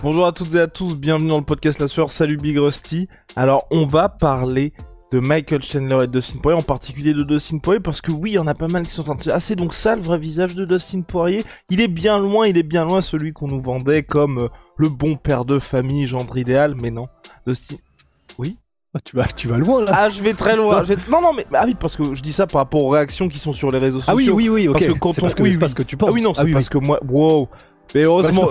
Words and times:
Bonjour 0.00 0.26
à 0.26 0.32
toutes 0.32 0.54
et 0.54 0.60
à 0.60 0.68
tous, 0.68 0.94
bienvenue 0.94 1.30
dans 1.30 1.38
le 1.38 1.44
podcast 1.44 1.80
La 1.80 1.88
Sueur, 1.88 2.12
salut 2.12 2.36
Big 2.36 2.56
Rusty. 2.56 3.08
Alors 3.34 3.66
on 3.72 3.84
va 3.84 4.08
parler 4.08 4.72
de 5.10 5.18
Michael 5.18 5.60
Chandler 5.64 6.04
et 6.04 6.06
de 6.06 6.12
Dustin 6.12 6.38
Poirier, 6.38 6.60
en 6.60 6.62
particulier 6.62 7.14
de 7.14 7.24
Dustin 7.24 7.58
Poirier, 7.58 7.80
parce 7.80 8.00
que 8.00 8.12
oui, 8.12 8.30
il 8.30 8.34
y 8.34 8.38
en 8.38 8.46
a 8.46 8.54
pas 8.54 8.68
mal 8.68 8.84
qui 8.84 8.92
sont 8.92 9.10
en 9.10 9.16
train 9.16 9.36
de... 9.36 9.54
donc 9.54 9.74
ça, 9.74 9.96
le 9.96 10.02
vrai 10.02 10.18
visage 10.18 10.54
de 10.54 10.64
Dustin 10.64 11.00
Poirier, 11.00 11.44
il 11.68 11.80
est 11.80 11.88
bien 11.88 12.20
loin, 12.20 12.46
il 12.46 12.56
est 12.56 12.62
bien 12.62 12.84
loin 12.84 13.02
celui 13.02 13.32
qu'on 13.32 13.48
nous 13.48 13.60
vendait 13.60 14.04
comme 14.04 14.38
euh, 14.38 14.48
le 14.76 14.88
bon 14.88 15.16
père 15.16 15.44
de 15.44 15.58
famille, 15.58 16.06
gendre 16.06 16.38
idéal, 16.38 16.76
mais 16.80 16.92
non. 16.92 17.08
Dustin... 17.44 17.74
Oui? 18.38 18.56
Ah, 18.94 19.00
tu 19.04 19.16
vas, 19.16 19.24
tu 19.24 19.48
vas 19.48 19.58
loin 19.58 19.84
là. 19.84 19.90
Ah, 19.92 20.08
je 20.10 20.22
vais 20.22 20.34
très 20.34 20.54
loin. 20.54 20.84
Non, 21.10 21.20
non, 21.20 21.32
mais 21.32 21.44
ah 21.52 21.64
oui, 21.66 21.74
parce 21.74 21.96
que 21.96 22.14
je 22.14 22.22
dis 22.22 22.32
ça 22.32 22.46
par 22.46 22.60
rapport 22.60 22.84
aux 22.84 22.90
réactions 22.90 23.28
qui 23.28 23.40
sont 23.40 23.52
sur 23.52 23.72
les 23.72 23.78
réseaux 23.78 23.98
sociaux. 23.98 24.12
Ah 24.12 24.14
oui, 24.14 24.30
oui, 24.30 24.48
oui, 24.48 24.68
ok. 24.68 24.74
Parce 24.74 24.86
que 24.86 24.98
quand 24.98 25.10
on... 25.10 25.22
parce 25.22 25.34
que, 25.34 25.42
oui, 25.42 25.58
parce 25.58 25.74
que 25.74 25.82
tu 25.82 25.96
penses. 25.96 26.08
Ah 26.08 26.12
oui, 26.12 26.22
non, 26.22 26.34
c'est 26.34 26.50
parce 26.52 26.68
que 26.68 26.78
moi, 26.78 27.00
wow, 27.06 27.48
mais 27.94 28.02
heureusement, 28.02 28.48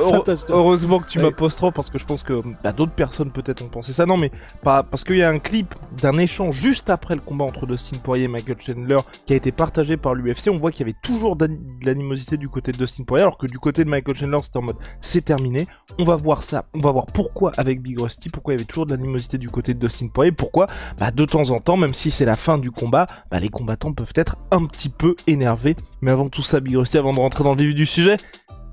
heureusement 0.50 1.00
que 1.00 1.08
tu 1.08 1.20
m'as 1.20 1.32
trop 1.32 1.72
parce 1.72 1.90
que 1.90 1.98
je 1.98 2.06
pense 2.06 2.24
que 2.24 2.42
bah, 2.64 2.72
d'autres 2.72 2.92
personnes 2.92 3.32
peut-être 3.32 3.64
ont 3.64 3.70
pensé 3.70 3.94
ça. 3.94 4.06
Non, 4.06 4.18
mais 4.18 4.32
pas 4.64 4.84
parce 4.84 5.04
qu'il 5.04 5.18
y 5.18 5.24
a 5.24 5.30
un 5.30 5.40
clip 5.40 5.76
d'un 6.02 6.18
échange 6.18 6.56
juste 6.56 6.90
après 6.90 7.16
le 7.16 7.22
combat 7.22 7.46
entre 7.46 7.66
Dustin 7.66 7.98
Poirier 7.98 8.26
et 8.26 8.28
Michael 8.28 8.58
Chandler 8.60 8.98
qui 9.26 9.34
a 9.34 9.36
été 9.36 9.52
partagé 9.52 9.98
par 9.98 10.14
l'UFC. 10.14 10.50
On 10.50 10.58
voit 10.58 10.72
qu'il 10.72 10.82
y 10.86 10.90
avait 10.90 10.98
toujours 11.02 11.36
de 11.36 11.50
l'animosité 11.84 12.38
du 12.38 12.50
côté 12.50 12.72
de 12.72 12.78
Dustin 12.78 13.04
Poirier, 13.04 13.24
alors 13.24 13.38
que 13.38 13.48
du 13.48 13.60
côté 13.60 13.84
de 13.84 13.90
Michael 13.90 14.16
Chandler 14.16 14.40
c'était 14.44 14.58
en 14.58 14.64
mode 14.64 14.78
c'est 15.02 15.24
terminé. 15.24 15.68
On 16.00 16.04
va 16.04 16.16
voir 16.16 16.44
ça. 16.44 16.66
On 16.74 16.80
va 16.80 16.92
voir 16.92 17.06
pourquoi 17.08 17.52
avec 17.58 17.82
Big 17.82 18.00
Rusty, 18.00 18.30
pourquoi 18.30 18.54
il 18.54 18.58
y 18.58 18.60
avait 18.60 18.68
toujours 18.68 18.86
de 18.86 18.92
l'animosité 18.92 19.38
du 19.38 19.50
côté 19.50 19.74
de 19.74 19.80
Dustin 19.80 20.08
Poirier, 20.08 20.32
pourquoi 20.32 20.68
bah, 21.00 21.12
de 21.12 21.26
temps 21.26 21.50
en 21.52 21.60
temps, 21.60 21.78
même 21.78 21.94
si 21.94 22.12
c'est 22.12 22.26
la 22.26 22.36
fin 22.36 22.58
du 22.58 22.72
combat, 22.72 23.08
bah, 23.32 23.40
les 23.40 23.50
combattants 23.50 23.94
peuvent 23.94 24.14
être 24.16 24.38
un 24.52 24.66
petit 24.66 24.90
peu 24.90 25.16
énervés. 25.28 25.76
Mais 26.02 26.12
avant 26.12 26.30
tout 26.30 26.44
ça, 26.44 26.60
Big 26.60 26.76
Rusty, 26.76 26.98
avant 26.98 27.14
de 27.14 27.20
rentrer 27.20 27.44
dans 27.44 27.56
le 27.56 27.62
vif 27.62 27.76
du 27.76 27.86
sujet, 27.86 28.18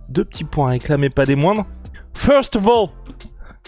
deux 0.08 0.24
petits 0.24 0.44
points 0.44 0.68
à 0.68 0.70
réclamer, 0.70 1.10
pas 1.10 1.26
des 1.26 1.36
moindres. 1.36 1.66
First 2.14 2.56
of 2.56 2.66
all, 2.66 2.88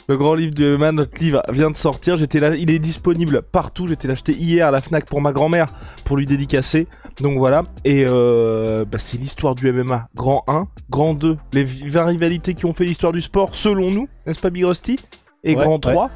le 0.08 0.16
grand 0.16 0.34
livre 0.34 0.54
du 0.54 0.64
MMA, 0.64 0.92
notre 0.92 1.18
livre 1.18 1.42
vient 1.50 1.70
de 1.70 1.76
sortir. 1.76 2.16
J'étais 2.16 2.38
là, 2.38 2.54
il 2.54 2.70
est 2.70 2.78
disponible 2.78 3.42
partout. 3.42 3.88
J'étais 3.88 4.06
l'acheté 4.06 4.32
hier 4.32 4.68
à 4.68 4.70
la 4.70 4.80
Fnac 4.80 5.04
pour 5.04 5.20
ma 5.20 5.32
grand-mère 5.32 5.66
pour 6.04 6.16
lui 6.16 6.26
dédicacer. 6.26 6.86
Donc 7.20 7.38
voilà. 7.38 7.64
Et 7.84 8.04
euh, 8.06 8.84
bah, 8.84 8.98
c'est 8.98 9.18
l'histoire 9.18 9.56
du 9.56 9.70
MMA. 9.72 10.08
Grand 10.14 10.44
1, 10.46 10.68
grand 10.90 11.14
2, 11.14 11.36
les 11.52 11.64
20 11.64 12.04
rivalités 12.04 12.54
qui 12.54 12.66
ont 12.66 12.74
fait 12.74 12.84
l'histoire 12.84 13.12
du 13.12 13.20
sport, 13.20 13.54
selon 13.54 13.90
nous, 13.90 14.08
n'est-ce 14.26 14.40
pas 14.40 14.50
Big 14.50 14.64
Rusty? 14.64 14.98
Et 15.42 15.54
grand 15.54 15.78
3. 15.78 16.10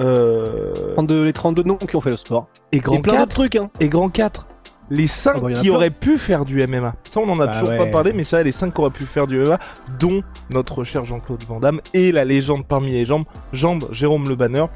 Euh... 0.00 0.96
les 1.24 1.32
32 1.32 1.62
noms 1.62 1.76
qui 1.76 1.94
ont 1.94 2.00
fait 2.00 2.10
le 2.10 2.16
sport. 2.16 2.48
Et 2.72 2.80
grand 2.80 3.00
4. 3.00 3.28
trucs, 3.28 3.56
hein. 3.56 3.70
Et 3.78 3.88
grand 3.88 4.08
4 4.08 4.48
les 4.90 5.06
5 5.06 5.34
ah 5.36 5.40
bah, 5.40 5.52
qui 5.52 5.70
auraient 5.70 5.90
pu 5.90 6.18
faire 6.18 6.44
du 6.44 6.64
MMA. 6.66 6.94
Ça, 7.08 7.20
on 7.20 7.28
en 7.28 7.40
a 7.40 7.46
bah 7.46 7.60
toujours 7.60 7.76
pas 7.76 7.86
parlé, 7.86 8.12
mais 8.12 8.24
ça, 8.24 8.42
les 8.42 8.52
5 8.52 8.72
qui 8.72 8.80
auraient 8.80 8.90
pu 8.90 9.04
faire 9.04 9.26
du 9.26 9.38
MMA, 9.38 9.58
dont 9.98 10.22
notre 10.50 10.84
cher 10.84 11.04
Jean-Claude 11.04 11.42
Van 11.48 11.60
Damme 11.60 11.80
et 11.92 12.12
la 12.12 12.24
légende 12.24 12.66
parmi 12.66 12.92
les 12.92 13.06
jambes, 13.06 13.24
Jambe 13.52 13.86
Jérôme 13.92 14.28
Le 14.28 14.36
Banner. 14.36 14.66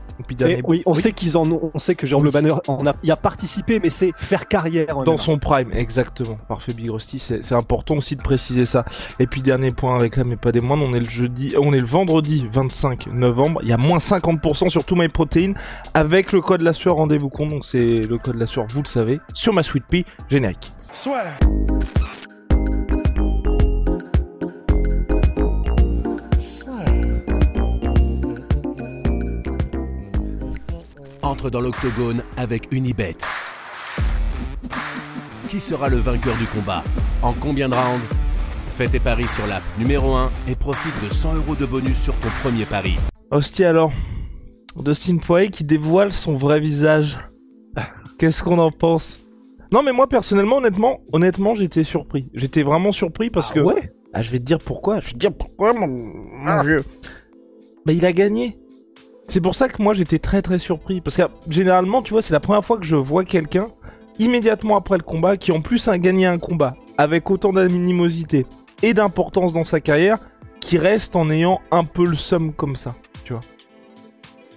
oui, 0.65 0.83
on 0.87 0.95
sait 0.95 1.13
qu'ils 1.13 1.37
en 1.37 1.51
ont, 1.51 1.71
on 1.75 1.79
sait 1.79 1.95
que 1.95 2.07
Jérôme 2.07 2.25
Le 2.25 2.31
Banner 2.31 2.55
en 2.67 2.87
a, 2.87 2.95
y 3.03 3.11
a 3.11 3.17
participé, 3.17 3.81
mais 3.83 3.91
c'est 3.91 4.13
faire 4.17 4.49
carrière. 4.49 5.03
Dans 5.05 5.17
son 5.17 5.39
prime, 5.39 5.71
exactement. 5.73 6.39
Parfait, 6.49 6.73
Big 6.73 6.91
Rusty, 6.91 7.19
c'est 7.19 7.53
important 7.53 7.97
aussi 7.97 8.17
de 8.17 8.23
préciser 8.23 8.65
ça. 8.65 8.85
Et 9.19 9.27
puis, 9.27 9.43
dernier 9.43 9.71
point 9.71 9.97
avec 9.97 10.17
là, 10.17 10.25
mais 10.25 10.37
pas 10.37 10.53
des 10.53 10.61
moindres, 10.61 10.85
on 10.85 10.95
est 10.95 11.01
le 11.01 11.09
jeudi, 11.09 11.55
on 11.59 11.73
est 11.73 11.81
le 11.81 11.87
vendredi 11.87 12.47
25 12.53 13.09
novembre. 13.13 13.61
Il 13.63 13.69
y 13.69 13.73
a 13.73 13.77
moins 13.77 13.99
50% 13.99 14.69
sur 14.69 14.85
tout 14.85 14.97
MyProtein 14.97 15.53
avec 15.95 16.33
le 16.33 16.41
code 16.41 16.63
la 16.63 16.73
sueur, 16.73 16.97
rendez-vous 16.97 17.29
compte. 17.29 17.51
Donc, 17.51 17.65
c'est 17.65 18.01
le 18.01 18.19
code 18.19 18.37
la 18.37 18.47
sueur, 18.47 18.67
vous 18.69 18.83
le 18.83 18.89
savez, 18.89 19.21
sur 19.35 19.53
ma 19.53 19.63
Sweet 19.63 19.85
Générique. 20.29 20.73
Soit. 20.93 21.25
Entre 31.23 31.51
dans 31.51 31.61
l'octogone 31.61 32.23
avec 32.37 32.73
Unibet. 32.73 33.17
Qui 35.49 35.61
sera 35.61 35.89
le 35.89 35.97
vainqueur 35.97 36.37
du 36.37 36.47
combat? 36.47 36.83
En 37.23 37.33
combien 37.33 37.69
de 37.69 37.75
rounds? 37.75 38.05
Fais 38.67 38.89
tes 38.89 39.01
paris 39.01 39.29
sur 39.29 39.47
l'app 39.47 39.63
numéro 39.79 40.15
1 40.15 40.31
et 40.47 40.55
profite 40.55 40.93
de 41.05 41.13
100 41.13 41.35
euros 41.35 41.55
de 41.55 41.67
bonus 41.67 42.01
sur 42.01 42.15
ton 42.21 42.29
premier 42.43 42.65
pari. 42.65 42.97
Hostie 43.31 43.65
alors, 43.65 43.93
Dustin 44.77 45.19
Poirier 45.19 45.51
qui 45.51 45.65
dévoile 45.65 46.13
son 46.13 46.37
vrai 46.37 46.61
visage. 46.61 47.19
Qu'est-ce 48.19 48.43
qu'on 48.43 48.59
en 48.59 48.71
pense? 48.71 49.21
Non, 49.73 49.83
mais 49.83 49.93
moi 49.93 50.09
personnellement, 50.09 50.57
honnêtement, 50.57 51.01
honnêtement, 51.13 51.55
j'étais 51.55 51.85
surpris. 51.85 52.31
J'étais 52.35 52.63
vraiment 52.63 52.93
surpris 52.93 53.31
parce 53.31 53.51
ah 53.51 53.55
que. 53.55 53.61
Ouais. 53.61 53.93
Ah, 54.15 54.23
je 54.23 54.31
vais 54.31 54.39
te 54.39 54.45
dire 54.45 54.59
pourquoi. 54.59 55.01
Je 55.01 55.07
vais 55.09 55.13
te 55.13 55.19
dire 55.19 55.33
pourquoi, 55.33 55.75
mon, 55.75 56.11
ah. 56.47 56.63
Bah, 57.85 57.93
il 57.93 58.05
a 58.07 58.13
gagné. 58.13 58.59
C'est 59.25 59.43
pour 59.43 59.55
ça 59.55 59.69
que 59.69 59.83
moi 59.83 59.93
j'étais 59.93 60.19
très 60.19 60.41
très 60.41 60.59
surpris. 60.59 61.01
Parce 61.01 61.17
que 61.17 61.23
généralement, 61.49 62.03
tu 62.03 62.13
vois, 62.13 62.23
c'est 62.23 62.33
la 62.33 62.41
première 62.41 62.65
fois 62.65 62.79
que 62.79 62.85
je 62.85 62.97
vois 62.97 63.25
quelqu'un 63.25 63.69
immédiatement 64.19 64.77
après 64.77 64.97
le 64.97 65.03
combat 65.03 65.37
qui 65.37 65.53
en 65.53 65.61
plus 65.61 65.87
a 65.89 65.99
gagné 65.99 66.27
un 66.27 66.39
combat 66.39 66.75
avec 66.97 67.31
autant 67.31 67.53
d'animosité 67.53 68.47
et 68.83 68.95
d'importance 68.95 69.53
dans 69.53 69.65
sa 69.65 69.81
carrière 69.81 70.19
qui 70.61 70.79
reste 70.79 71.15
en 71.15 71.31
ayant 71.31 71.61
un 71.71 71.85
peu 71.85 72.05
le 72.05 72.17
somme 72.17 72.53
comme 72.53 72.77
ça, 72.77 72.95
tu 73.25 73.33
vois. 73.33 73.43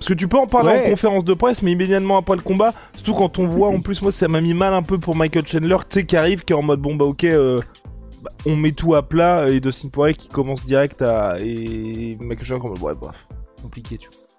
Parce 0.01 0.09
que 0.09 0.13
tu 0.15 0.27
peux 0.27 0.39
en 0.39 0.47
parler 0.47 0.79
en 0.79 0.89
conférence 0.89 1.23
de 1.23 1.35
presse, 1.35 1.61
mais 1.61 1.73
immédiatement 1.73 2.17
après 2.17 2.35
le 2.35 2.41
combat, 2.41 2.73
surtout 2.95 3.13
quand 3.13 3.37
on 3.37 3.45
voit, 3.45 3.67
en 3.67 3.81
plus, 3.81 4.01
moi, 4.01 4.11
ça 4.11 4.27
m'a 4.27 4.41
mis 4.41 4.55
mal 4.55 4.73
un 4.73 4.81
peu 4.81 4.97
pour 4.97 5.15
Michael 5.15 5.45
Chandler, 5.45 5.77
tu 5.87 5.99
sais, 5.99 6.05
qui 6.07 6.17
arrive, 6.17 6.43
qui 6.43 6.53
est 6.53 6.55
en 6.55 6.63
mode, 6.63 6.79
bon, 6.79 6.95
bah, 6.95 7.05
ok, 7.05 7.23
euh, 7.25 7.59
bah, 8.23 8.31
on 8.47 8.55
met 8.55 8.71
tout 8.71 8.95
à 8.95 9.07
plat, 9.07 9.47
et 9.47 9.59
Dustin 9.59 9.89
Poirier 9.89 10.15
qui 10.15 10.27
commence 10.27 10.65
direct 10.65 11.03
à. 11.03 11.35
Et 11.39 12.17
Michael 12.19 12.47
Chandler, 12.47 12.61
comme, 12.61 12.81
ouais, 12.81 12.95
bref, 12.95 13.15
compliqué, 13.61 13.99
tu 13.99 14.09
vois. 14.09 14.30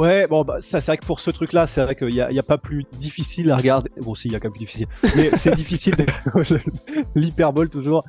Ouais, 0.00 0.26
bon, 0.26 0.44
bah, 0.44 0.56
ça, 0.60 0.80
c'est 0.80 0.92
vrai 0.92 0.96
que 0.96 1.04
pour 1.04 1.20
ce 1.20 1.30
truc-là, 1.30 1.66
c'est 1.66 1.82
vrai 1.82 1.94
qu'il 1.94 2.08
n'y 2.08 2.22
a, 2.22 2.28
a, 2.34 2.42
pas 2.42 2.56
plus 2.56 2.86
difficile 2.98 3.50
à 3.50 3.56
regarder. 3.58 3.90
Bon, 4.00 4.14
si, 4.14 4.28
il 4.28 4.32
y 4.32 4.34
a 4.34 4.40
quand 4.40 4.48
même 4.48 4.54
plus 4.54 4.60
difficile. 4.60 4.86
Mais 5.14 5.28
c'est 5.36 5.54
difficile, 5.54 5.94
l'hyperbole 7.14 7.68
toujours. 7.68 8.06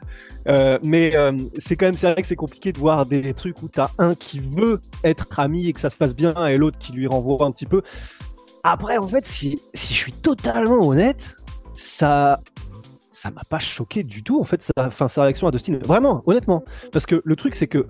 Euh, 0.48 0.80
mais 0.84 1.18
euh, 1.18 1.34
c'est 1.58 1.76
quand 1.76 1.88
même, 1.88 1.98
c'est 1.98 2.10
vrai 2.10 2.22
que 2.22 2.30
c'est 2.30 2.38
compliqué 2.38 2.72
de 2.72 2.80
voir 2.80 3.06
des 3.06 3.34
trucs 3.34 3.62
où 3.62 3.68
t'as 3.68 3.90
un 3.98 4.16
qui 4.16 4.40
veut 4.40 4.80
être 5.04 5.38
ami 5.38 5.68
et 5.68 5.74
que 5.74 5.82
ça 5.82 5.90
se 5.90 5.98
passe 5.98 6.16
bien 6.16 6.48
et 6.48 6.56
l'autre 6.56 6.78
qui 6.78 6.94
lui 6.94 7.08
renvoie 7.08 7.46
un 7.46 7.52
petit 7.52 7.66
peu. 7.66 7.82
Après, 8.64 8.98
en 8.98 9.08
fait, 9.10 9.26
si, 9.26 9.60
si 9.74 9.94
je 9.94 10.00
suis 10.00 10.14
totalement 10.14 10.88
honnête, 10.88 11.36
ça, 11.74 12.40
ça 13.12 13.32
m'a 13.32 13.44
pas 13.50 13.60
choqué 13.60 14.04
du 14.04 14.24
tout, 14.24 14.40
en 14.40 14.46
fait, 14.46 14.62
sa, 14.62 14.72
enfin, 14.78 15.10
sa 15.10 15.24
réaction 15.24 15.46
à 15.46 15.52
Dustin. 15.52 15.78
Vraiment, 15.84 16.24
honnêtement. 16.26 16.64
Parce 16.94 17.06
que 17.06 17.22
le 17.26 17.36
truc, 17.36 17.54
c'est 17.54 17.68
que 17.68 17.88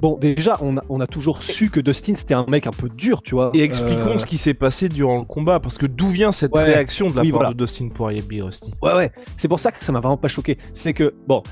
Bon, 0.00 0.18
déjà, 0.18 0.58
on 0.60 1.00
a, 1.00 1.06
toujours 1.06 1.42
su 1.42 1.70
que 1.70 1.80
Dustin 1.80 2.14
c'était 2.14 2.34
un 2.34 2.46
mec 2.46 2.66
un 2.66 2.72
peu 2.72 2.88
dur, 2.88 3.22
tu 3.22 3.34
vois. 3.34 3.50
Et 3.54 3.62
expliquons 3.62 4.14
euh, 4.14 4.18
ce 4.18 4.26
qui 4.26 4.38
s'est 4.38 4.54
passé 4.54 4.88
durant 4.88 5.18
le 5.18 5.24
combat, 5.24 5.60
parce 5.60 5.78
que 5.78 5.86
d'où 5.86 6.08
vient 6.08 6.32
cette 6.32 6.54
réaction 6.54 7.10
de 7.10 7.16
la 7.16 7.38
part 7.38 7.54
de 7.54 7.64
Dustin 7.64 7.88
Poirier 7.88 8.22
B. 8.22 8.42
Rusty? 8.42 8.74
Ouais, 8.82 8.94
ouais. 8.94 9.12
C'est 9.36 9.48
pour 9.48 9.60
ça 9.60 9.72
que 9.72 9.82
ça 9.82 9.92
m'a 9.92 10.00
vraiment 10.00 10.16
pas 10.16 10.28
choqué. 10.28 10.58
C'est 10.72 10.92
que, 10.92 11.14
bon, 11.26 11.42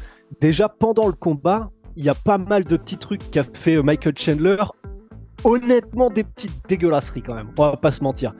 déjà 0.40 0.68
pendant 0.68 1.06
le 1.06 1.12
combat, 1.12 1.70
il 1.96 2.04
y 2.04 2.08
a 2.08 2.14
pas 2.14 2.38
mal 2.38 2.64
de 2.64 2.76
petits 2.76 2.98
trucs 2.98 3.30
qu'a 3.30 3.44
fait 3.52 3.82
Michael 3.82 4.14
Chandler. 4.16 4.56
Honnêtement, 5.44 6.10
des 6.10 6.24
petites 6.24 6.52
dégueulasseries 6.68 7.22
quand 7.22 7.34
même. 7.34 7.48
On 7.56 7.62
va 7.62 7.76
pas 7.76 7.90
se 7.90 8.02
mentir 8.02 8.34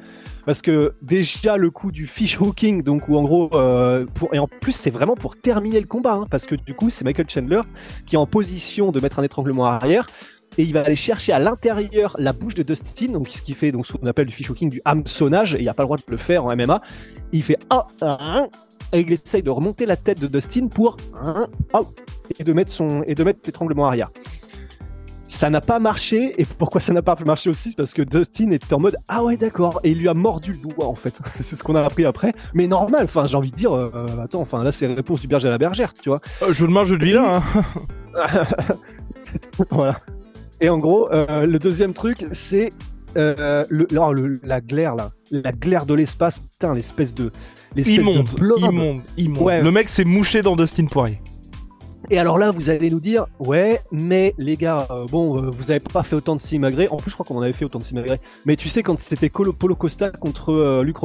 parce 0.44 0.62
que 0.62 0.94
déjà 1.02 1.56
le 1.56 1.70
coup 1.70 1.92
du 1.92 2.06
fish 2.06 2.40
hooking, 2.40 2.82
donc 2.82 3.08
où 3.08 3.16
en 3.16 3.22
gros, 3.22 3.50
euh, 3.54 4.06
pour, 4.14 4.34
et 4.34 4.38
en 4.38 4.48
plus 4.48 4.72
c'est 4.72 4.90
vraiment 4.90 5.14
pour 5.14 5.36
terminer 5.36 5.80
le 5.80 5.86
combat, 5.86 6.14
hein, 6.14 6.26
parce 6.30 6.46
que 6.46 6.54
du 6.54 6.74
coup 6.74 6.90
c'est 6.90 7.04
Michael 7.04 7.28
Chandler 7.28 7.62
qui 8.06 8.16
est 8.16 8.18
en 8.18 8.26
position 8.26 8.90
de 8.90 9.00
mettre 9.00 9.18
un 9.18 9.22
étranglement 9.22 9.66
arrière 9.66 10.08
et 10.58 10.64
il 10.64 10.72
va 10.72 10.82
aller 10.82 10.96
chercher 10.96 11.32
à 11.32 11.38
l'intérieur 11.38 12.14
la 12.18 12.32
bouche 12.32 12.54
de 12.54 12.62
Dustin, 12.62 13.12
donc 13.12 13.28
ce 13.28 13.40
qui 13.40 13.54
fait 13.54 13.72
donc 13.72 13.86
ce 13.86 13.94
qu'on 13.94 14.06
appelle 14.06 14.26
du 14.26 14.34
fish 14.34 14.50
hooking, 14.50 14.68
du 14.68 14.82
hameçonnage, 14.84 15.54
et 15.54 15.58
il 15.58 15.62
n'y 15.62 15.68
a 15.68 15.74
pas 15.74 15.84
le 15.84 15.86
droit 15.86 15.96
de 15.96 16.02
le 16.08 16.18
faire 16.18 16.44
en 16.44 16.54
MMA. 16.54 16.82
Il 17.32 17.42
fait 17.42 17.58
ah, 17.70 17.86
ah, 18.02 18.46
et 18.92 19.00
il 19.00 19.12
essaye 19.12 19.42
de 19.42 19.50
remonter 19.50 19.86
la 19.86 19.96
tête 19.96 20.20
de 20.20 20.26
Dustin 20.26 20.66
pour 20.68 20.98
et 22.38 22.44
de 22.44 22.52
mettre 22.52 22.70
son 22.70 23.02
et 23.04 23.14
de 23.14 23.24
mettre 23.24 23.40
l'étranglement 23.46 23.86
arrière. 23.86 24.10
Ça 25.32 25.48
n'a 25.48 25.62
pas 25.62 25.78
marché, 25.78 26.34
et 26.36 26.44
pourquoi 26.44 26.80
ça 26.82 26.92
n'a 26.92 27.00
pas 27.00 27.16
marché 27.24 27.48
aussi 27.48 27.74
Parce 27.74 27.94
que 27.94 28.02
Dustin 28.02 28.50
était 28.50 28.74
en 28.74 28.78
mode 28.78 28.96
Ah 29.08 29.24
ouais, 29.24 29.38
d'accord, 29.38 29.80
et 29.82 29.92
il 29.92 29.98
lui 29.98 30.08
a 30.08 30.14
mordu 30.14 30.52
le 30.52 30.58
doigt 30.58 30.86
en 30.86 30.94
fait. 30.94 31.14
c'est 31.40 31.56
ce 31.56 31.62
qu'on 31.62 31.74
a 31.74 31.82
appris 31.82 32.04
après. 32.04 32.34
Mais 32.52 32.66
normal, 32.66 33.04
enfin, 33.04 33.24
j'ai 33.24 33.36
envie 33.36 33.50
de 33.50 33.56
dire, 33.56 33.72
euh, 33.72 33.90
attends, 34.22 34.42
enfin 34.42 34.62
là, 34.62 34.72
c'est 34.72 34.86
réponse 34.86 35.22
du 35.22 35.28
berger 35.28 35.48
à 35.48 35.50
la 35.50 35.56
bergère, 35.56 35.94
tu 35.94 36.10
vois. 36.10 36.20
Euh, 36.42 36.52
je 36.52 36.66
ne 36.66 36.84
jeu 36.84 36.98
de 36.98 37.04
vilain, 37.04 37.42
hein. 38.14 38.42
voilà. 39.70 40.00
Et 40.60 40.68
en 40.68 40.78
gros, 40.78 41.10
euh, 41.10 41.46
le 41.46 41.58
deuxième 41.58 41.94
truc, 41.94 42.26
c'est 42.32 42.68
euh, 43.16 43.64
le, 43.70 43.86
la 44.44 44.60
glaire 44.60 44.94
là, 44.94 45.12
la 45.30 45.52
glaire 45.52 45.86
de 45.86 45.94
l'espace, 45.94 46.40
putain, 46.40 46.74
l'espèce 46.74 47.14
de. 47.14 47.32
Immonde, 47.74 48.28
immonde, 48.58 49.00
immonde. 49.16 49.62
Le 49.62 49.70
mec 49.70 49.88
s'est 49.88 50.04
mouché 50.04 50.42
dans 50.42 50.56
Dustin 50.56 50.84
Poirier. 50.84 51.20
Et 52.10 52.18
alors 52.18 52.38
là, 52.38 52.50
vous 52.50 52.68
allez 52.68 52.90
nous 52.90 53.00
dire, 53.00 53.26
ouais, 53.38 53.80
mais 53.90 54.34
les 54.38 54.56
gars, 54.56 54.86
euh, 54.90 55.06
bon, 55.06 55.38
euh, 55.38 55.50
vous 55.50 55.70
avez 55.70 55.80
pas 55.80 56.02
fait 56.02 56.16
autant 56.16 56.36
de 56.36 56.40
Simagré. 56.40 56.88
En 56.88 56.96
plus, 56.96 57.10
je 57.10 57.16
crois 57.16 57.24
qu'on 57.24 57.38
en 57.38 57.42
avait 57.42 57.52
fait 57.52 57.64
autant 57.64 57.78
de 57.78 57.84
Simagré. 57.84 58.20
Mais 58.44 58.56
tu 58.56 58.68
sais, 58.68 58.82
quand 58.82 58.98
c'était 58.98 59.30
Polo 59.30 59.74
Costa 59.74 60.10
contre 60.10 60.50
euh, 60.50 60.82
Luke. 60.82 60.98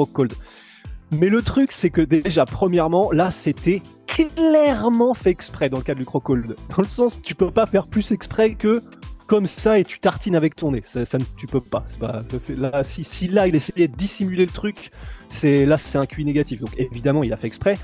Mais 1.11 1.29
le 1.29 1.41
truc, 1.41 1.71
c'est 1.71 1.89
que 1.89 2.01
déjà, 2.01 2.45
premièrement, 2.45 3.11
là, 3.11 3.31
c'était 3.31 3.81
clairement 4.07 5.13
fait 5.13 5.29
exprès 5.29 5.69
dans 5.69 5.77
le 5.77 5.83
cas 5.83 5.93
de 5.93 5.99
Luke 5.99 6.09
Rockhold. 6.09 6.55
Dans 6.75 6.81
le 6.81 6.87
sens, 6.87 7.21
tu 7.21 7.35
peux 7.35 7.51
pas 7.51 7.65
faire 7.65 7.87
plus 7.87 8.11
exprès 8.11 8.55
que 8.55 8.81
comme 9.27 9.45
ça 9.45 9.77
et 9.77 9.83
tu 9.83 9.99
tartines 9.99 10.35
avec 10.35 10.55
ton 10.55 10.71
nez. 10.71 10.81
Ça, 10.83 11.03
tu 11.37 11.45
peux 11.45 11.61
pas. 11.61 11.85
pas 11.99 12.19
là, 12.57 12.83
si, 12.83 13.03
si, 13.03 13.27
là, 13.27 13.47
il 13.47 13.55
essayait 13.55 13.87
de 13.87 13.95
dissimuler 13.95 14.45
le 14.45 14.51
truc, 14.51 14.91
c'est 15.29 15.65
là, 15.65 15.77
c'est 15.77 15.97
un 15.97 16.05
QI 16.05 16.25
négatif. 16.25 16.61
Donc 16.61 16.71
évidemment, 16.77 17.23
il 17.23 17.31
a 17.31 17.37
fait 17.37 17.47
exprès. 17.47 17.77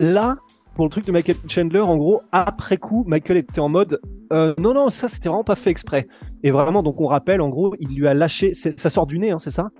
Là, 0.00 0.36
pour 0.74 0.84
le 0.84 0.90
truc 0.90 1.06
de 1.06 1.12
Michael 1.12 1.36
Chandler, 1.48 1.80
en 1.80 1.96
gros, 1.96 2.22
après 2.32 2.76
coup, 2.76 3.04
Michael 3.06 3.38
était 3.38 3.60
en 3.60 3.68
mode 3.68 4.00
euh, 4.32 4.54
non, 4.58 4.74
non, 4.74 4.90
ça 4.90 5.08
c'était 5.08 5.28
vraiment 5.28 5.44
pas 5.44 5.56
fait 5.56 5.70
exprès. 5.70 6.08
Et 6.42 6.50
vraiment, 6.50 6.82
donc 6.82 7.00
on 7.00 7.06
rappelle, 7.06 7.40
en 7.40 7.48
gros, 7.48 7.74
il 7.78 7.94
lui 7.94 8.08
a 8.08 8.14
lâché, 8.14 8.52
ça 8.54 8.90
sort 8.90 9.06
du 9.06 9.18
nez, 9.18 9.30
hein, 9.30 9.38
c'est 9.38 9.50
ça? 9.50 9.70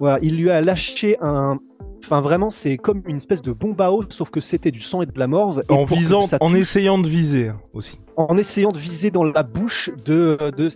Voilà, 0.00 0.18
il 0.22 0.36
lui 0.36 0.50
a 0.50 0.60
lâché 0.60 1.16
un. 1.20 1.58
Enfin, 2.04 2.20
vraiment, 2.20 2.48
c'est 2.48 2.76
comme 2.76 3.02
une 3.06 3.16
espèce 3.16 3.42
de 3.42 3.52
bombe 3.52 3.80
à 3.80 3.92
eau, 3.92 4.04
sauf 4.08 4.30
que 4.30 4.40
c'était 4.40 4.70
du 4.70 4.80
sang 4.80 5.02
et 5.02 5.06
de 5.06 5.18
la 5.18 5.26
morve. 5.26 5.62
en 5.68 5.84
visant, 5.84 6.24
en 6.40 6.54
essayant 6.54 6.98
de 6.98 7.08
viser 7.08 7.48
hein, 7.48 7.60
aussi. 7.74 8.00
En 8.16 8.38
essayant 8.38 8.72
de 8.72 8.78
viser 8.78 9.10
dans 9.10 9.24
la 9.24 9.42
bouche 9.42 9.90
de, 10.04 10.38
de 10.56 10.70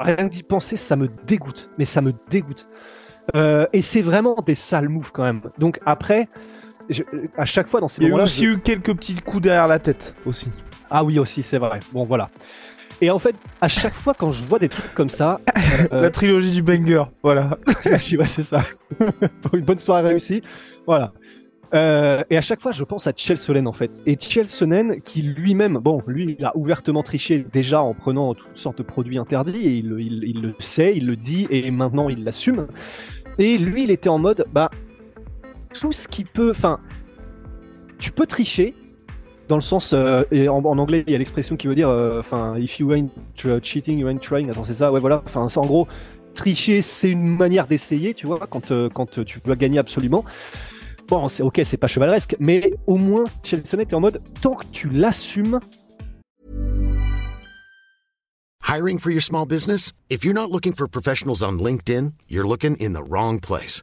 Rien 0.00 0.16
que 0.16 0.32
d'y 0.32 0.42
penser, 0.42 0.76
ça 0.76 0.96
me 0.96 1.08
dégoûte. 1.26 1.70
Mais 1.78 1.84
ça 1.84 2.00
me 2.00 2.12
dégoûte. 2.30 2.68
Euh, 3.36 3.66
et 3.72 3.82
c'est 3.82 4.02
vraiment 4.02 4.36
des 4.44 4.54
sales 4.54 4.88
moves 4.88 5.12
quand 5.12 5.22
même. 5.22 5.42
Donc 5.58 5.78
après, 5.86 6.28
à 7.36 7.44
chaque 7.44 7.68
fois 7.68 7.80
dans 7.80 7.88
ces 7.88 8.02
moments-là. 8.02 8.14
Il 8.14 8.18
y 8.18 8.20
a 8.20 8.24
aussi 8.24 8.44
eu 8.44 8.58
quelques 8.58 8.94
petits 8.94 9.14
coups 9.16 9.42
derrière 9.42 9.68
la 9.68 9.78
tête 9.78 10.14
aussi. 10.26 10.48
Ah 10.90 11.04
oui, 11.04 11.18
aussi, 11.18 11.42
c'est 11.42 11.58
vrai. 11.58 11.80
Bon, 11.92 12.04
voilà. 12.04 12.30
Et 13.00 13.10
en 13.10 13.18
fait, 13.18 13.34
à 13.60 13.68
chaque 13.68 13.94
fois 13.94 14.14
quand 14.14 14.30
je 14.30 14.44
vois 14.44 14.58
des 14.58 14.68
trucs 14.68 14.94
comme 14.94 15.08
ça. 15.08 15.40
la 15.90 16.10
trilogie 16.10 16.50
du 16.50 16.62
banger, 16.62 17.04
voilà. 17.22 17.58
c'est 18.26 18.42
ça. 18.42 18.62
Pour 19.42 19.54
une 19.54 19.64
bonne 19.64 19.78
soirée 19.78 20.08
réussie. 20.08 20.42
Voilà. 20.86 21.12
Euh, 21.74 22.22
et 22.28 22.36
à 22.36 22.42
chaque 22.42 22.60
fois, 22.60 22.72
je 22.72 22.84
pense 22.84 23.06
à 23.06 23.12
Chelsonen 23.16 23.66
en 23.66 23.72
fait. 23.72 23.90
Et 24.06 24.16
Chelsonen 24.20 25.00
qui 25.00 25.22
lui-même, 25.22 25.78
bon, 25.78 26.02
lui, 26.06 26.36
il 26.38 26.44
a 26.44 26.56
ouvertement 26.56 27.02
triché 27.02 27.46
déjà 27.52 27.82
en 27.82 27.94
prenant 27.94 28.34
toutes 28.34 28.56
sortes 28.58 28.78
de 28.78 28.82
produits 28.82 29.18
interdits, 29.18 29.66
et 29.66 29.72
il, 29.78 29.96
il, 29.98 30.24
il 30.24 30.42
le 30.42 30.54
sait, 30.60 30.92
il 30.94 31.06
le 31.06 31.16
dit, 31.16 31.46
et 31.50 31.70
maintenant 31.70 32.08
il 32.08 32.24
l'assume. 32.24 32.66
Et 33.38 33.56
lui, 33.56 33.84
il 33.84 33.90
était 33.90 34.10
en 34.10 34.18
mode, 34.18 34.44
bah, 34.52 34.70
tout 35.72 35.92
ce 35.92 36.08
qui 36.08 36.24
peut. 36.24 36.50
Enfin, 36.50 36.80
tu 37.98 38.10
peux 38.12 38.26
tricher, 38.26 38.74
dans 39.48 39.56
le 39.56 39.62
sens. 39.62 39.92
Euh, 39.92 40.24
et 40.30 40.48
en, 40.48 40.64
anglais, 40.64 41.04
il 41.06 41.12
y 41.12 41.14
a 41.14 41.18
l'expression 41.18 41.56
qui 41.56 41.66
veut 41.66 41.74
dire. 41.74 41.88
Euh, 41.88 42.20
enfin, 42.20 42.56
if 42.58 42.78
you 42.78 42.92
ain't 42.92 43.10
cheating, 43.62 43.98
you 43.98 44.08
ain't 44.08 44.20
trying. 44.20 44.50
Attends, 44.50 44.64
c'est 44.64 44.74
ça 44.74 44.92
Ouais, 44.92 45.00
voilà. 45.00 45.22
Enfin, 45.26 45.46
en 45.54 45.66
gros, 45.66 45.86
tricher, 46.34 46.82
c'est 46.82 47.10
une 47.10 47.36
manière 47.36 47.66
d'essayer, 47.66 48.14
tu 48.14 48.26
vois, 48.26 48.46
quand, 48.48 48.70
euh, 48.70 48.88
quand 48.88 49.22
tu 49.24 49.40
veux 49.44 49.54
gagner 49.54 49.78
absolument. 49.78 50.24
Bon, 51.08 51.28
c'est 51.28 51.42
ok, 51.42 51.60
c'est 51.64 51.76
pas 51.76 51.88
chevaleresque, 51.88 52.36
mais 52.38 52.72
au 52.86 52.96
moins, 52.96 53.24
Chelsea 53.42 53.78
est 53.78 53.92
en 53.92 54.00
mode 54.00 54.22
tant 54.40 54.54
que 54.54 54.66
tu 54.72 54.88
l'assumes. 54.88 55.60
Hiring 58.66 58.98
for 58.98 59.10
your 59.10 59.20
small 59.20 59.44
business? 59.44 59.92
If 60.08 60.24
you're 60.24 60.32
not 60.32 60.50
looking 60.50 60.72
for 60.72 60.88
professionals 60.88 61.42
on 61.42 61.58
LinkedIn, 61.58 62.14
you're 62.28 62.46
looking 62.46 62.76
in 62.80 62.94
the 62.94 63.02
wrong 63.02 63.38
place. 63.38 63.82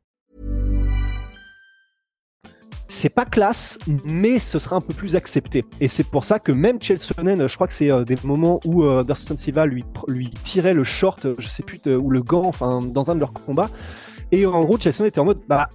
C'est 2.91 3.09
pas 3.09 3.25
classe, 3.25 3.77
mais 4.05 4.37
ce 4.37 4.59
sera 4.59 4.75
un 4.75 4.81
peu 4.81 4.93
plus 4.93 5.15
accepté. 5.15 5.63
Et 5.79 5.87
c'est 5.87 6.03
pour 6.03 6.25
ça 6.25 6.39
que 6.39 6.51
même 6.51 6.81
Chelsonen, 6.81 7.47
je 7.47 7.55
crois 7.55 7.67
que 7.67 7.73
c'est 7.73 7.89
euh, 7.89 8.03
des 8.03 8.17
moments 8.23 8.59
où 8.65 8.83
euh, 8.83 9.03
Dustin 9.03 9.37
Silva 9.37 9.65
lui, 9.65 9.85
lui 10.09 10.29
tirait 10.43 10.73
le 10.73 10.83
short, 10.83 11.27
je 11.39 11.47
sais 11.47 11.63
plus, 11.63 11.79
ou 11.85 12.09
le 12.09 12.21
gant, 12.21 12.45
enfin, 12.45 12.79
dans 12.81 13.09
un 13.09 13.15
de 13.15 13.21
leurs 13.21 13.31
combats. 13.31 13.69
Et 14.33 14.45
en 14.45 14.63
gros, 14.63 14.77
Chelsonen 14.77 15.07
était 15.07 15.19
en 15.19 15.25
mode, 15.25 15.39
bah, 15.47 15.69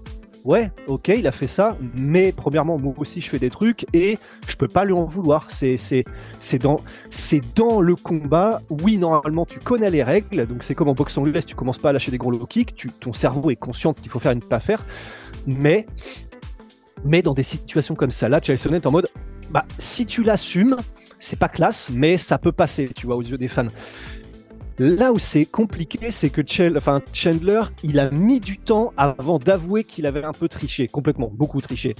ouais, 0.44 0.70
ok, 0.88 1.08
il 1.08 1.26
a 1.26 1.32
fait 1.32 1.46
ça, 1.46 1.78
mais 1.96 2.32
premièrement, 2.32 2.78
moi 2.78 2.92
aussi, 2.98 3.22
je 3.22 3.30
fais 3.30 3.38
des 3.38 3.50
trucs 3.50 3.86
et 3.94 4.18
je 4.46 4.56
peux 4.56 4.68
pas 4.68 4.84
lui 4.84 4.92
en 4.92 5.04
vouloir. 5.04 5.46
C'est, 5.48 6.04
dans, 6.60 6.82
dans 7.54 7.80
le 7.80 7.94
combat. 7.96 8.60
Oui, 8.68 8.98
normalement, 8.98 9.46
tu 9.46 9.58
connais 9.58 9.90
les 9.90 10.02
règles, 10.02 10.46
donc 10.46 10.62
c'est 10.62 10.74
comme 10.74 10.88
en 10.88 10.94
boxe 10.94 11.16
anglaise, 11.16 11.46
tu 11.46 11.54
commences 11.54 11.78
pas 11.78 11.88
à 11.88 11.92
lâcher 11.94 12.10
des 12.10 12.18
gros 12.18 12.30
low 12.30 12.44
kicks, 12.44 12.76
ton 13.00 13.14
cerveau 13.14 13.50
est 13.50 13.56
conscient 13.56 13.92
de 13.92 13.96
ce 13.96 14.02
qu'il 14.02 14.10
faut 14.10 14.20
faire 14.20 14.32
et 14.32 14.36
ne 14.36 14.40
pas 14.40 14.60
faire. 14.60 14.82
Mais 15.46 15.86
mais 17.04 17.22
dans 17.22 17.34
des 17.34 17.42
situations 17.42 17.94
comme 17.94 18.10
ça, 18.10 18.28
là, 18.28 18.40
Chelsea 18.42 18.74
est 18.74 18.86
en 18.86 18.90
mode, 18.90 19.08
bah, 19.50 19.64
si 19.78 20.06
tu 20.06 20.22
l'assumes, 20.22 20.76
c'est 21.18 21.38
pas 21.38 21.48
classe, 21.48 21.90
mais 21.92 22.16
ça 22.16 22.38
peut 22.38 22.52
passer, 22.52 22.90
tu 22.94 23.06
vois, 23.06 23.16
aux 23.16 23.22
yeux 23.22 23.38
des 23.38 23.48
fans. 23.48 23.68
Là 24.78 25.12
où 25.12 25.18
c'est 25.18 25.46
compliqué, 25.46 26.10
c'est 26.10 26.28
que 26.28 26.42
Chandler, 26.46 27.60
il 27.82 27.98
a 27.98 28.10
mis 28.10 28.40
du 28.40 28.58
temps 28.58 28.92
avant 28.98 29.38
d'avouer 29.38 29.84
qu'il 29.84 30.04
avait 30.04 30.24
un 30.24 30.32
peu 30.32 30.48
triché, 30.48 30.86
complètement, 30.86 31.30
beaucoup 31.32 31.62
triché. 31.62 31.94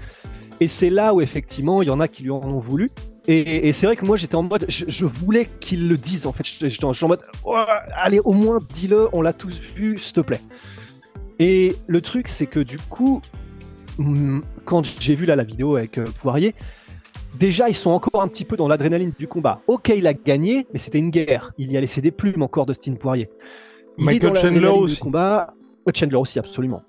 Et 0.60 0.68
c'est 0.68 0.90
là 0.90 1.14
où 1.14 1.20
effectivement, 1.20 1.80
il 1.82 1.88
y 1.88 1.90
en 1.90 2.00
a 2.00 2.08
qui 2.08 2.22
lui 2.22 2.30
en 2.30 2.42
ont 2.42 2.58
voulu. 2.58 2.90
Et, 3.28 3.72
c'est 3.72 3.86
vrai 3.86 3.96
que 3.96 4.06
moi, 4.06 4.16
j'étais 4.16 4.36
en 4.36 4.44
mode, 4.44 4.66
je, 4.68 5.04
voulais 5.04 5.48
qu'il 5.58 5.88
le 5.88 5.96
dise. 5.96 6.26
En 6.26 6.32
fait, 6.32 6.44
j'étais 6.44 6.84
en, 6.84 7.08
mode, 7.08 7.22
oh, 7.44 7.58
allez, 7.94 8.20
au 8.20 8.32
moins 8.32 8.60
dis-le, 8.72 9.08
on 9.12 9.20
l'a 9.20 9.32
tous 9.32 9.58
vu, 9.74 9.98
s'il 9.98 10.12
te 10.12 10.20
plaît. 10.20 10.40
Et 11.40 11.76
le 11.88 12.00
truc, 12.00 12.28
c'est 12.28 12.46
que 12.46 12.60
du 12.60 12.78
coup, 12.78 13.20
quand 14.64 14.84
j'ai 15.00 15.14
vu 15.14 15.24
là 15.24 15.36
la 15.36 15.44
vidéo 15.44 15.76
avec 15.76 15.98
euh, 15.98 16.06
Poirier, 16.20 16.54
déjà 17.38 17.68
ils 17.68 17.74
sont 17.74 17.90
encore 17.90 18.22
un 18.22 18.28
petit 18.28 18.44
peu 18.44 18.56
dans 18.56 18.68
l'adrénaline 18.68 19.12
du 19.18 19.28
combat. 19.28 19.60
Ok, 19.66 19.92
il 19.94 20.06
a 20.06 20.14
gagné, 20.14 20.66
mais 20.72 20.78
c'était 20.78 20.98
une 20.98 21.10
guerre. 21.10 21.52
Il 21.58 21.72
y 21.72 21.76
a 21.76 21.80
laissé 21.80 22.00
des 22.00 22.10
plumes 22.10 22.42
encore 22.42 22.66
Dustin 22.66 22.94
Poirier. 22.94 23.30
Michael 23.98 24.36
Chandler 24.36 24.68
aussi. 24.68 25.00
Combat. 25.00 25.54
Chandler 25.94 26.16
aussi, 26.16 26.38
absolument. 26.38 26.82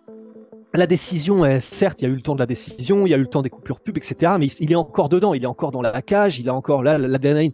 La 0.73 0.87
décision, 0.87 1.45
est, 1.45 1.59
certes, 1.59 2.01
il 2.01 2.05
y 2.05 2.07
a 2.07 2.11
eu 2.11 2.15
le 2.15 2.21
temps 2.21 2.35
de 2.35 2.39
la 2.39 2.45
décision, 2.45 3.05
il 3.05 3.09
y 3.09 3.13
a 3.13 3.17
eu 3.17 3.21
le 3.21 3.27
temps 3.27 3.41
des 3.41 3.49
coupures 3.49 3.79
pub, 3.79 3.97
etc. 3.97 4.33
Mais 4.39 4.47
il 4.59 4.71
est 4.71 4.75
encore 4.75 5.07
dedans, 5.07 5.33
il 5.33 5.43
est 5.43 5.47
encore 5.47 5.71
dans 5.71 5.81
la 5.81 6.01
cage, 6.01 6.39
il 6.39 6.49
a 6.49 6.53
encore 6.53 6.83
là 6.83 6.97
l'adrénaline. 6.97 7.53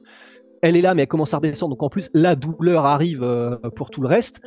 Elle 0.61 0.77
est 0.77 0.81
là, 0.81 0.95
mais 0.95 1.03
elle 1.03 1.07
commence 1.07 1.33
à 1.33 1.37
redescendre. 1.37 1.75
Donc 1.75 1.83
en 1.83 1.89
plus, 1.89 2.09
la 2.13 2.35
douleur 2.35 2.85
arrive 2.85 3.21
euh, 3.21 3.57
pour 3.75 3.91
tout 3.91 4.01
le 4.01 4.07
reste. 4.07 4.41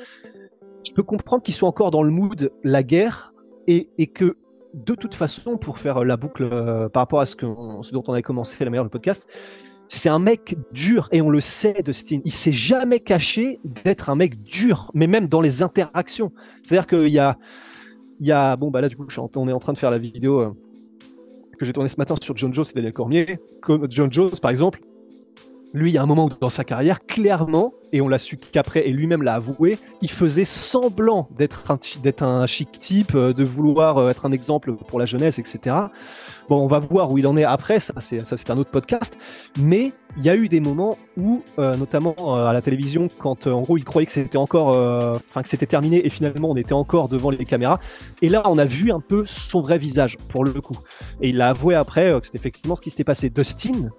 Je 0.87 0.93
peux 0.93 1.03
comprendre 1.03 1.43
qu'ils 1.43 1.55
soient 1.55 1.69
encore 1.69 1.91
dans 1.91 2.03
le 2.03 2.11
mood 2.11 2.51
la 2.65 2.83
guerre 2.83 3.33
et, 3.67 3.89
et 3.99 4.07
que 4.07 4.37
de 4.77 4.95
toute 4.95 5.15
façon, 5.15 5.57
pour 5.57 5.79
faire 5.79 6.05
la 6.05 6.17
boucle 6.17 6.45
euh, 6.45 6.89
par 6.89 7.03
rapport 7.03 7.21
à 7.21 7.27
ce, 7.27 7.35
que, 7.35 7.47
dont 7.47 8.05
on 8.07 8.13
avait 8.13 8.23
commencé 8.23 8.63
la 8.63 8.71
meilleure 8.71 8.85
le 8.85 8.91
podcast, 8.91 9.27
c'est 9.89 10.09
un 10.09 10.19
mec 10.19 10.57
dur 10.73 11.09
et 11.13 11.23
on 11.23 11.31
le 11.31 11.41
sait 11.41 11.83
de 11.83 11.93
Steen. 11.93 12.21
Il 12.25 12.33
s'est 12.33 12.53
jamais 12.53 13.01
caché 13.01 13.61
d'être 13.85 14.11
un 14.11 14.17
mec 14.17 14.43
dur, 14.43 14.91
mais 14.95 15.07
même 15.07 15.29
dans 15.29 15.41
les 15.41 15.63
interactions. 15.63 16.33
C'est-à-dire 16.63 16.87
qu'il 16.87 17.13
y 17.13 17.19
a, 17.19 17.39
il 18.21 18.27
y 18.27 18.33
a, 18.33 18.57
bon 18.57 18.71
bah 18.71 18.81
là 18.81 18.89
du 18.89 18.97
coup, 18.97 19.07
on 19.37 19.49
est 19.49 19.53
en 19.53 19.61
train 19.61 19.73
de 19.73 19.79
faire 19.79 19.91
la 19.91 19.99
vidéo 19.99 20.41
euh, 20.41 20.51
que 21.59 21.65
j'ai 21.65 21.73
tournée 21.73 21.89
ce 21.89 21.97
matin 21.97 22.15
sur 22.21 22.37
John 22.37 22.53
Jones 22.53 22.67
et 22.71 22.75
Daniel 22.75 22.93
Cormier. 22.93 23.39
Comme 23.63 23.87
John 23.91 24.13
Jones, 24.13 24.33
par 24.43 24.51
exemple, 24.51 24.81
lui, 25.75 25.91
il 25.91 25.95
y 25.95 25.99
a 25.99 26.03
un 26.03 26.07
moment 26.07 26.27
où 26.27 26.31
dans 26.41 26.51
sa 26.51 26.65
carrière, 26.65 27.05
clairement, 27.07 27.75
et 27.93 28.01
on 28.01 28.09
l'a 28.09 28.19
su 28.19 28.37
qu'après, 28.37 28.89
et 28.89 28.93
lui-même 28.93 29.23
l'a 29.23 29.35
avoué, 29.35 29.79
il 30.01 30.11
faisait 30.11 30.45
semblant 30.45 31.29
d'être 31.37 31.71
un, 31.71 31.79
un 32.27 32.47
chic 32.47 32.71
type, 32.73 33.15
euh, 33.15 33.33
de 33.33 33.45
vouloir 33.45 33.99
euh, 33.99 34.11
être 34.11 34.27
un 34.27 34.33
exemple 34.33 34.75
pour 34.75 34.99
la 34.99 35.07
jeunesse, 35.07 35.39
etc. 35.39 35.77
Bon, 36.49 36.63
on 36.63 36.69
va 36.69 36.79
voir 36.79 37.11
où 37.11 37.19
il 37.19 37.27
en 37.27 37.37
est 37.37 37.45
après, 37.45 37.81
ça 37.81 37.95
c'est, 38.01 38.21
ça, 38.21 38.37
c'est 38.37 38.51
un 38.51 38.59
autre 38.59 38.71
podcast. 38.71 39.19
Mais 39.59 39.93
il 40.17 40.23
y 40.23 40.31
a 40.31 40.37
eu 40.37 40.49
des 40.49 40.61
moments 40.61 40.97
où, 41.17 41.43
euh, 41.59 41.77
notamment 41.77 42.15
à 42.37 42.53
la 42.53 42.63
télévision, 42.63 43.09
quand 43.19 43.49
en 43.49 43.63
gros 43.63 43.77
il 43.77 43.85
croyait 43.85 44.07
que 44.07 44.13
c'était 44.13 44.39
encore, 44.39 44.69
enfin 44.69 45.43
que 45.43 45.49
c'était 45.49 45.67
terminé, 45.67 46.07
et 46.07 46.11
finalement 46.11 46.51
on 46.51 46.57
était 46.57 46.73
encore 46.73 47.09
devant 47.09 47.31
les 47.31 47.45
caméras. 47.45 47.81
Et 48.23 48.29
là, 48.29 48.43
on 48.47 48.59
a 48.59 48.65
vu 48.65 48.93
un 48.93 49.01
peu 49.01 49.25
son 49.27 49.61
vrai 49.61 49.79
visage 49.79 50.17
pour 50.29 50.45
le 50.45 50.53
coup. 50.53 50.79
Et 51.21 51.31
il 51.31 51.37
l'a 51.37 51.49
avoué 51.49 51.75
après 51.75 52.19
que 52.21 52.27
c'était 52.27 52.39
effectivement 52.39 52.77
ce 52.77 52.81
qui 52.81 52.91
s'était 52.91 53.05
passé. 53.05 53.29
Dustin, 53.29 53.91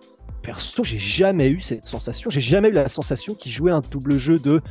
perso, 0.47 0.81
j'ai 0.81 0.97
jamais 0.97 1.49
eu 1.49 1.59
cette 1.59 1.83
sensation. 1.83 2.29
J'ai 2.29 2.39
jamais 2.39 2.69
eu 2.69 2.71
la 2.71 2.87
sensation 2.87 3.35
qu'il 3.35 3.51
jouait 3.51 3.73
un 3.73 3.81
double 3.91 4.17
jeu 4.17 4.39
de 4.39 4.61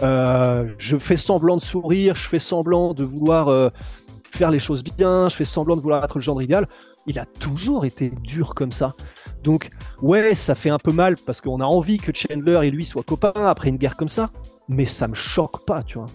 euh, 0.00 0.68
je 0.78 0.96
fais 0.96 1.16
semblant 1.16 1.56
de 1.56 1.62
sourire, 1.62 2.14
je 2.14 2.28
fais 2.28 2.38
semblant 2.38 2.94
de 2.94 3.02
vouloir 3.02 3.48
euh, 3.48 3.70
faire 4.30 4.52
les 4.52 4.60
choses 4.60 4.84
bien, 4.84 5.28
je 5.28 5.34
fais 5.34 5.44
semblant 5.44 5.74
de 5.74 5.80
vouloir 5.80 6.04
être 6.04 6.18
le 6.18 6.22
genre 6.22 6.40
idéal. 6.40 6.68
Il 7.08 7.18
a 7.18 7.24
toujours 7.24 7.84
été 7.84 8.12
dur 8.22 8.54
comme 8.54 8.70
ça. 8.70 8.94
Donc, 9.42 9.68
ouais, 10.00 10.36
ça 10.36 10.54
fait 10.54 10.70
un 10.70 10.78
peu 10.78 10.92
mal 10.92 11.16
parce 11.26 11.40
qu'on 11.40 11.60
a 11.60 11.64
envie 11.64 11.98
que 11.98 12.12
Chandler 12.14 12.60
et 12.62 12.70
lui 12.70 12.84
soient 12.84 13.02
copains 13.02 13.32
après 13.34 13.70
une 13.70 13.78
guerre 13.78 13.96
comme 13.96 14.08
ça, 14.08 14.30
mais 14.68 14.86
ça 14.86 15.08
me 15.08 15.14
choque 15.14 15.66
pas, 15.66 15.82
tu 15.82 15.98
vois. 15.98 16.06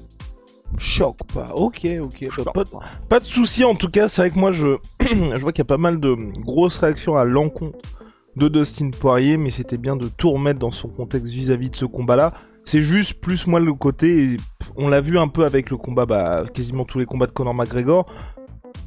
Choque 0.77 1.19
pas, 1.33 1.51
ok, 1.53 1.85
ok. 1.99 2.43
Pas, 2.53 2.63
pas, 3.09 3.19
de 3.19 3.25
souci 3.25 3.65
en 3.65 3.75
tout 3.75 3.89
cas, 3.89 4.07
c'est 4.07 4.21
vrai 4.21 4.31
que 4.31 4.39
moi 4.39 4.53
je, 4.53 4.77
je 5.01 5.41
vois 5.41 5.51
qu'il 5.51 5.59
y 5.59 5.61
a 5.63 5.65
pas 5.65 5.75
mal 5.75 5.99
de 5.99 6.15
grosses 6.39 6.77
réactions 6.77 7.17
à 7.17 7.25
l'encontre 7.25 7.77
de 8.35 8.47
Dustin 8.47 8.91
Poirier, 8.91 9.37
mais 9.37 9.49
c'était 9.49 9.77
bien 9.77 9.95
de 9.95 10.07
tout 10.07 10.31
remettre 10.31 10.59
dans 10.59 10.71
son 10.71 10.87
contexte 10.87 11.31
vis-à-vis 11.31 11.69
de 11.69 11.75
ce 11.75 11.85
combat-là. 11.85 12.33
C'est 12.63 12.81
juste 12.81 13.19
plus 13.19 13.47
moi 13.47 13.59
le 13.59 13.73
côté, 13.73 14.37
on 14.75 14.87
l'a 14.87 15.01
vu 15.01 15.17
un 15.17 15.27
peu 15.27 15.45
avec 15.45 15.69
le 15.69 15.77
combat, 15.77 16.05
bah, 16.05 16.43
quasiment 16.53 16.85
tous 16.85 16.99
les 16.99 17.05
combats 17.05 17.27
de 17.27 17.31
Conor 17.31 17.53
McGregor. 17.53 18.05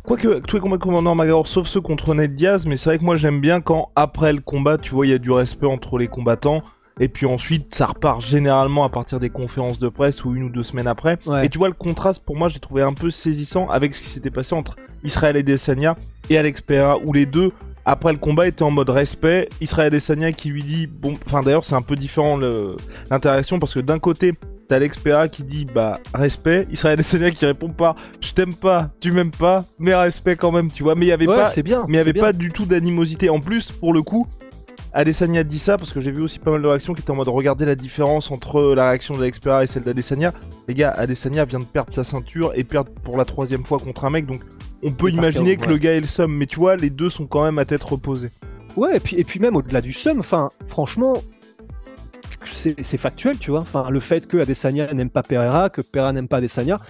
Quoique 0.05 0.41
tous 0.41 0.57
les 0.57 0.61
combats 0.61 0.77
de 0.77 0.83
Conor 0.83 1.17
McGregor, 1.17 1.47
sauf 1.47 1.67
ceux 1.67 1.81
contre 1.81 2.15
Ned 2.15 2.35
Diaz, 2.35 2.67
mais 2.67 2.77
c'est 2.77 2.91
vrai 2.91 2.99
que 2.99 3.05
moi 3.05 3.17
j'aime 3.17 3.41
bien 3.41 3.61
quand 3.61 3.91
après 3.97 4.33
le 4.33 4.41
combat, 4.41 4.79
tu 4.79 4.95
vois, 4.95 5.07
il 5.07 5.11
y 5.11 5.15
a 5.15 5.19
du 5.19 5.31
respect 5.31 5.67
entre 5.67 5.99
les 5.99 6.09
combattants. 6.09 6.63
Et 7.01 7.09
puis 7.09 7.27
ensuite, 7.27 7.75
ça 7.75 7.87
repart 7.87 8.21
généralement 8.21 8.85
à 8.85 8.89
partir 8.89 9.19
des 9.19 9.31
conférences 9.31 9.81
de 9.81 9.89
presse 9.89 10.25
ou 10.25 10.37
une 10.37 10.45
ou 10.45 10.49
deux 10.49 10.63
semaines 10.63 10.87
après. 10.87 11.19
Et 11.43 11.49
tu 11.49 11.59
vois, 11.59 11.67
le 11.67 11.75
contraste, 11.75 12.25
pour 12.25 12.37
moi, 12.37 12.49
j'ai 12.49 12.61
trouvé 12.61 12.83
un 12.83 12.93
peu 12.93 13.11
saisissant 13.11 13.69
avec 13.69 13.97
ce 13.97 14.03
qui 14.03 14.09
s'était 14.09 14.31
passé 14.31 14.55
entre 14.55 14.77
Israël 15.03 15.37
et 15.37 15.43
Desania 15.43 15.97
et 16.31 16.39
Alex 16.39 16.61
Pereira, 16.61 16.99
où 17.03 17.13
les 17.13 17.27
deux 17.27 17.51
après 17.85 18.13
le 18.13 18.19
combat 18.19 18.47
était 18.47 18.63
en 18.63 18.71
mode 18.71 18.91
respect. 18.91 19.49
Israël 19.61 19.89
Adesanya 19.89 20.33
qui 20.33 20.49
lui 20.49 20.63
dit 20.63 20.87
bon, 20.87 21.19
enfin 21.27 21.43
d'ailleurs 21.43 21.65
c'est 21.65 21.75
un 21.75 21.83
peu 21.83 21.97
différent 21.97 22.39
l'interaction 23.11 23.59
parce 23.59 23.75
que 23.75 23.81
d'un 23.81 23.99
côté 23.99 24.33
t'as 24.69 24.77
Alex 24.77 24.99
qui 25.31 25.45
dit 25.45 25.67
bah 25.67 26.01
respect, 26.15 26.67
Israël 26.71 26.95
Adesanya 26.95 27.31
qui 27.31 27.45
répond 27.47 27.69
pas 27.69 27.95
je 28.21 28.33
t'aime 28.33 28.55
pas, 28.55 28.91
tu 29.01 29.13
m'aimes 29.13 29.31
pas, 29.31 29.65
mais 29.79 29.95
respect 29.95 30.37
quand 30.37 30.53
même, 30.53 30.71
tu 30.71 30.83
vois. 30.83 30.95
Mais 30.95 31.07
il 31.07 31.11
y 31.11 31.13
avait 31.13 31.27
pas, 31.27 31.53
bien, 31.63 31.85
mais 31.89 31.95
il 31.95 31.97
y 31.97 32.01
avait 32.01 32.13
pas 32.13 32.33
du 32.33 32.51
tout 32.51 32.65
d'animosité. 32.65 33.29
En 33.29 33.41
plus 33.41 33.73
pour 33.73 33.93
le 33.93 34.03
coup, 34.03 34.27
Adesanya 34.95 35.43
dit 35.43 35.59
ça 35.59 35.77
parce 35.77 35.93
que 35.93 36.01
j'ai 36.01 36.13
vu 36.13 36.23
aussi 36.23 36.39
pas 36.39 36.53
mal 36.53 36.63
de 36.63 36.69
réactions 36.69 36.95
qui 36.95 37.01
étaient 37.01 37.11
en 37.11 37.17
mode 37.17 37.29
regarder 37.29 37.67
la 37.67 37.75
différence 37.75 38.31
entre 38.31 38.75
la 38.75 38.89
réaction 38.89 39.17
de 39.17 39.25
et 39.25 39.67
celle 39.67 39.83
d'Adesanya. 39.83 40.33
Les 40.69 40.75
gars, 40.75 40.91
Adesanya 40.91 41.45
vient 41.45 41.59
de 41.59 41.65
perdre 41.65 41.93
sa 41.93 42.05
ceinture 42.05 42.53
et 42.55 42.63
perdre 42.63 42.93
pour 43.03 43.17
la 43.17 43.25
troisième 43.25 43.65
fois 43.65 43.79
contre 43.79 44.05
un 44.05 44.11
mec, 44.11 44.25
donc 44.25 44.41
on 44.85 44.93
peut 44.93 45.11
imaginer 45.11 45.57
que 45.57 45.69
le 45.69 45.79
gars 45.79 45.95
est 45.95 46.01
le 46.01 46.07
somme, 46.07 46.35
mais 46.35 46.47
tu 46.47 46.59
vois, 46.59 46.77
les 46.77 46.91
deux 46.91 47.11
sont 47.11 47.27
quand 47.27 47.43
même 47.43 47.59
à 47.59 47.65
tête 47.65 47.83
reposée. 47.83 48.31
Ouais, 48.77 48.97
et 48.97 49.01
puis, 49.01 49.17
et 49.17 49.25
puis 49.25 49.41
même 49.41 49.57
au-delà 49.57 49.81
du 49.81 49.93
somme, 49.93 50.21
enfin, 50.21 50.51
franchement, 50.69 51.23
c'est 52.51 52.99
factuel, 52.99 53.39
tu 53.39 53.51
vois. 53.51 53.61
Enfin, 53.61 53.89
le 53.91 54.01
fait 54.01 54.27
que 54.27 54.37
Adesanya 54.37 54.93
n'aime 54.93 55.11
pas 55.11 55.23
Pereira, 55.23 55.71
que 55.71 55.81
Pereira 55.81 56.13
n'aime 56.13 56.29
pas 56.29 56.39
Adesanya, 56.39 56.81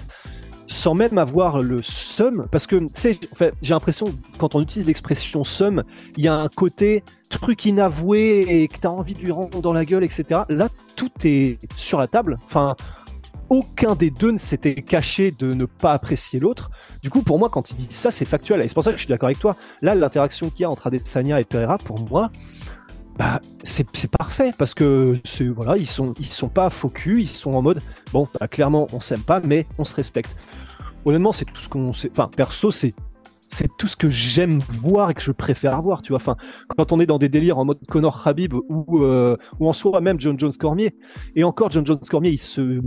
sans 0.67 0.95
même 0.95 1.19
avoir 1.19 1.61
le 1.61 1.83
somme, 1.83 2.47
parce 2.51 2.67
que, 2.67 2.87
sais, 2.95 3.19
j'ai 3.63 3.75
l'impression, 3.75 4.15
quand 4.39 4.55
on 4.55 4.63
utilise 4.63 4.87
l'expression 4.87 5.45
somme, 5.45 5.85
il 6.17 6.25
y 6.25 6.29
a 6.29 6.35
un 6.35 6.49
côté 6.49 7.05
truc 7.29 7.65
inavoué 7.67 8.47
et 8.49 8.69
que 8.69 8.79
tu 8.79 8.87
as 8.87 8.91
envie 8.91 9.15
de 9.15 9.21
lui 9.21 9.31
rendre 9.31 9.61
dans 9.61 9.73
la 9.73 9.85
gueule, 9.85 10.05
etc. 10.05 10.43
Là, 10.49 10.69
tout 10.97 11.13
est 11.25 11.59
sur 11.77 11.99
la 11.99 12.09
table. 12.09 12.39
Enfin, 12.47 12.77
aucun 13.51 13.95
des 13.95 14.11
deux 14.11 14.31
ne 14.31 14.39
s'était 14.39 14.83
caché 14.83 15.33
de 15.39 15.53
ne 15.55 15.67
pas 15.67 15.93
apprécier 15.93 16.41
l'autre. 16.41 16.71
Du 17.05 17.11
coup, 17.11 17.21
pour 17.21 17.39
moi, 17.39 17.51
quand 17.51 17.71
il 17.71 17.77
dit 17.77 17.87
ça, 17.91 18.11
c'est 18.11 18.25
factuel. 18.25 18.63
Et 18.63 18.69
c'est 18.69 18.73
pour 18.73 18.83
ça 18.83 18.91
que 18.91 18.97
je 18.97 19.03
suis 19.03 19.11
d'accord 19.11 19.27
avec 19.27 19.39
toi. 19.39 19.57
Là, 19.83 19.95
l'interaction 19.95 20.49
qu'il 20.49 20.63
y 20.63 20.65
a 20.65 20.71
entre 20.71 20.87
Adesanya 20.87 21.39
et 21.39 21.45
Pereira, 21.45 21.77
pour 21.77 22.01
moi, 22.01 22.31
bah, 23.19 23.43
c'est 23.63 24.11
parfait 24.11 24.53
parce 24.57 24.73
que 24.73 25.21
voilà, 25.55 25.77
ils 25.77 25.87
sont 25.87 26.15
sont 26.23 26.49
pas 26.49 26.71
faux 26.71 26.91
ils 27.07 27.27
sont 27.27 27.53
en 27.53 27.61
mode 27.61 27.83
bon, 28.11 28.27
bah, 28.41 28.49
clairement, 28.49 28.87
on 28.95 29.01
s'aime 29.01 29.21
pas, 29.21 29.41
mais 29.41 29.67
on 29.77 29.85
se 29.85 29.95
respecte. 29.95 30.35
Honnêtement, 31.05 31.33
c'est 31.33 31.45
tout 31.45 31.61
ce 31.61 31.69
qu'on 31.69 31.93
sait. 31.93 32.11
Enfin, 32.11 32.31
perso, 32.35 32.71
c'est 32.71 32.95
c'est 33.49 33.69
tout 33.79 33.89
ce 33.89 33.97
que 33.97 34.09
j'aime 34.09 34.61
voir 34.69 35.11
et 35.11 35.15
que 35.15 35.23
je 35.23 35.33
préfère 35.33 35.81
voir, 35.83 36.03
tu 36.03 36.13
vois. 36.13 36.21
Enfin, 36.21 36.37
quand 36.77 36.93
on 36.93 37.01
est 37.01 37.07
dans 37.07 37.19
des 37.19 37.29
délires 37.29 37.59
en 37.59 37.65
mode 37.65 37.79
Connor 37.89 38.27
Habib 38.27 38.55
ou, 38.55 39.03
euh, 39.03 39.37
ou 39.61 39.69
en 39.69 39.73
soi 39.73 40.01
même 40.01 40.21
John 40.21 40.39
Jones 40.39 40.53
Cormier. 40.59 40.95
Et 41.37 41.45
encore, 41.45 41.71
John 41.71 41.87
Jones 41.87 42.01
Cormier, 42.11 42.31
il 42.31 42.39
se, 42.39 42.81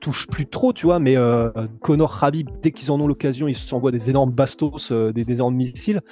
touche 0.00 0.26
plus 0.26 0.46
trop, 0.46 0.72
tu 0.72 0.86
vois. 0.86 0.98
Mais 0.98 1.16
euh, 1.16 1.50
Connor 1.80 2.22
Habib, 2.22 2.48
dès 2.62 2.72
qu'ils 2.72 2.90
en 2.90 3.00
ont 3.00 3.06
l'occasion, 3.06 3.48
ils 3.48 3.56
s'envoient 3.56 3.92
des 3.92 4.10
énormes 4.10 4.32
bastos, 4.32 4.90
euh, 4.90 5.12
des, 5.12 5.30
énormes 5.30 5.54
missiles. 5.54 6.02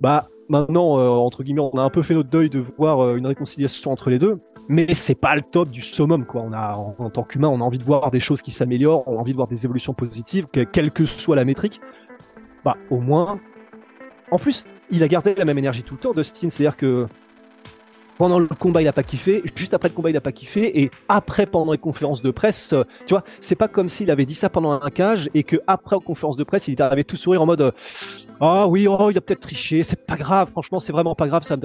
Bah, 0.00 0.28
maintenant, 0.48 0.98
euh, 0.98 1.08
entre 1.08 1.42
guillemets, 1.42 1.68
on 1.72 1.78
a 1.78 1.82
un 1.82 1.90
peu 1.90 2.02
fait 2.02 2.14
notre 2.14 2.30
deuil 2.30 2.50
de 2.50 2.64
voir 2.78 3.16
une 3.16 3.26
réconciliation 3.26 3.90
entre 3.90 4.10
les 4.10 4.18
deux. 4.18 4.38
Mais 4.68 4.94
c'est 4.94 5.14
pas 5.14 5.36
le 5.36 5.42
top 5.42 5.70
du 5.70 5.80
summum, 5.80 6.26
quoi. 6.26 6.42
On 6.42 6.52
a, 6.52 6.74
en 6.74 7.08
tant 7.10 7.22
qu'humain, 7.22 7.46
on 7.46 7.60
a 7.60 7.64
envie 7.64 7.78
de 7.78 7.84
voir 7.84 8.10
des 8.10 8.18
choses 8.18 8.42
qui 8.42 8.50
s'améliorent, 8.50 9.04
on 9.06 9.16
a 9.16 9.20
envie 9.20 9.30
de 9.30 9.36
voir 9.36 9.46
des 9.46 9.64
évolutions 9.64 9.94
positives, 9.94 10.48
quelle 10.48 10.90
que 10.90 11.06
soit 11.06 11.36
la 11.36 11.44
métrique 11.44 11.80
bah 12.66 12.76
au 12.90 12.98
moins. 12.98 13.38
En 14.32 14.40
plus, 14.40 14.64
il 14.90 15.04
a 15.04 15.08
gardé 15.08 15.36
la 15.36 15.44
même 15.44 15.56
énergie 15.56 15.84
tout 15.84 15.94
le 15.94 16.00
temps, 16.00 16.12
Dustin. 16.12 16.50
C'est-à-dire 16.50 16.76
que 16.76 17.06
pendant 18.18 18.40
le 18.40 18.48
combat, 18.48 18.82
il 18.82 18.88
a 18.88 18.92
pas 18.92 19.04
kiffé. 19.04 19.40
Juste 19.54 19.72
après 19.72 19.88
le 19.88 19.94
combat, 19.94 20.10
il 20.10 20.16
a 20.16 20.20
pas 20.20 20.32
kiffé. 20.32 20.80
Et 20.80 20.90
après, 21.08 21.46
pendant 21.46 21.70
les 21.70 21.78
conférences 21.78 22.22
de 22.22 22.32
presse, 22.32 22.72
euh, 22.72 22.82
tu 23.06 23.14
vois, 23.14 23.22
c'est 23.38 23.54
pas 23.54 23.68
comme 23.68 23.88
s'il 23.88 24.10
avait 24.10 24.26
dit 24.26 24.34
ça 24.34 24.50
pendant 24.50 24.72
un 24.72 24.90
cage 24.90 25.30
et 25.32 25.44
que 25.44 25.58
après, 25.68 25.94
en 25.94 26.00
conférence 26.00 26.36
de 26.36 26.42
presse, 26.42 26.66
il 26.66 26.72
était 26.72 26.82
arrivé 26.82 27.04
tout 27.04 27.16
sourire 27.16 27.40
en 27.40 27.46
mode 27.46 27.72
Ah 28.40 28.66
oui, 28.66 28.88
oh, 28.88 29.10
il 29.12 29.16
a 29.16 29.20
peut-être 29.20 29.42
triché. 29.42 29.84
C'est 29.84 30.04
pas 30.04 30.16
grave. 30.16 30.50
Franchement, 30.50 30.80
c'est 30.80 30.92
vraiment 30.92 31.14
pas 31.14 31.28
grave. 31.28 31.44
Ça 31.44 31.56
me 31.56 31.60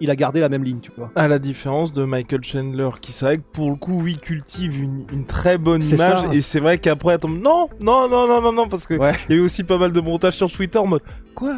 il 0.00 0.10
a 0.10 0.16
gardé 0.16 0.40
la 0.40 0.48
même 0.48 0.64
ligne, 0.64 0.80
tu 0.80 0.90
vois. 0.96 1.10
À 1.14 1.28
la 1.28 1.38
différence 1.38 1.92
de 1.92 2.04
Michael 2.04 2.42
Chandler, 2.42 2.90
qui 3.00 3.12
c'est 3.12 3.24
vrai 3.24 3.38
que 3.38 3.42
pour 3.52 3.70
le 3.70 3.76
coup, 3.76 4.00
oui, 4.02 4.18
cultive 4.18 4.80
une, 4.80 5.26
très 5.26 5.58
bonne 5.58 5.82
image, 5.82 6.24
et 6.32 6.42
c'est 6.42 6.60
vrai 6.60 6.78
qu'après, 6.78 7.14
elle 7.14 7.20
tombe, 7.20 7.40
non, 7.40 7.68
non, 7.80 8.08
non, 8.08 8.26
non, 8.26 8.40
non, 8.40 8.52
non, 8.52 8.68
parce 8.68 8.86
que 8.86 8.94
il 8.94 9.30
y 9.30 9.32
a 9.32 9.36
eu 9.36 9.44
aussi 9.44 9.64
pas 9.64 9.78
mal 9.78 9.92
de 9.92 10.00
montages 10.00 10.36
sur 10.36 10.50
Twitter 10.50 10.78
en 10.78 10.86
mode, 10.86 11.02
quoi, 11.34 11.56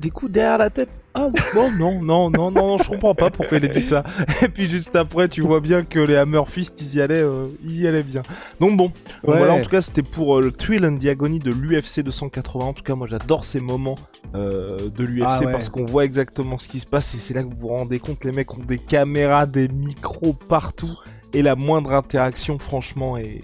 des 0.00 0.10
coups 0.10 0.32
derrière 0.32 0.58
la 0.58 0.70
tête? 0.70 0.90
Ah 1.14 1.28
bon 1.54 1.70
non 1.78 2.02
non 2.02 2.30
non 2.30 2.50
non 2.50 2.78
je 2.78 2.88
comprends 2.88 3.14
pas 3.14 3.30
pourquoi 3.30 3.58
il 3.58 3.64
a 3.64 3.68
dit 3.68 3.82
ça. 3.82 4.02
Et 4.42 4.48
puis 4.48 4.68
juste 4.68 4.96
après 4.96 5.28
tu 5.28 5.42
vois 5.42 5.60
bien 5.60 5.84
que 5.84 6.00
les 6.00 6.16
Hammer 6.16 6.42
Fist 6.48 6.80
ils 6.82 6.96
y 6.96 7.00
allaient 7.00 7.22
euh, 7.22 7.46
ils 7.64 7.82
y 7.82 7.86
allaient 7.86 8.02
bien. 8.02 8.22
Donc 8.60 8.76
bon 8.76 8.92
voilà 9.22 9.54
en 9.54 9.62
tout 9.62 9.70
cas 9.70 9.80
c'était 9.80 10.02
pour 10.02 10.38
euh, 10.38 10.42
le 10.42 10.50
Thrill 10.52 10.84
and 10.84 10.92
Diagonie 10.92 11.38
de 11.38 11.52
l'UFC 11.52 12.00
280 12.00 12.64
en 12.64 12.72
tout 12.72 12.82
cas 12.82 12.96
moi 12.96 13.06
j'adore 13.06 13.44
ces 13.44 13.60
moments 13.60 13.94
euh, 14.34 14.90
de 14.90 15.04
l'UFC 15.04 15.24
ah 15.24 15.40
parce 15.52 15.68
qu'on 15.68 15.84
voit 15.84 16.04
exactement 16.04 16.58
ce 16.58 16.66
qui 16.66 16.80
se 16.80 16.86
passe 16.86 17.14
et 17.14 17.18
c'est 17.18 17.34
là 17.34 17.44
que 17.44 17.48
vous 17.48 17.60
vous 17.60 17.68
rendez 17.68 18.00
compte 18.00 18.24
les 18.24 18.32
mecs 18.32 18.52
ont 18.52 18.64
des 18.64 18.78
caméras 18.78 19.46
des 19.46 19.68
micros 19.68 20.32
partout 20.32 20.96
et 21.32 21.42
la 21.42 21.54
moindre 21.54 21.92
interaction 21.92 22.58
franchement 22.58 23.16
est 23.16 23.40